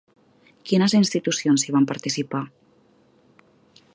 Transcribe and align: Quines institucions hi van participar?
Quines 0.69 0.95
institucions 0.99 1.67
hi 1.67 1.75
van 1.77 1.87
participar? 1.93 2.43